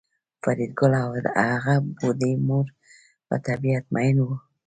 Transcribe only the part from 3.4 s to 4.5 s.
طبیعت میئن وو